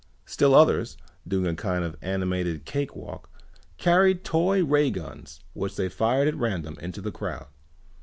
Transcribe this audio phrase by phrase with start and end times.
[0.25, 0.97] Still others,
[1.27, 3.29] doing a kind of animated cakewalk,
[3.77, 7.45] carried toy ray guns which they fired at random into the crowd.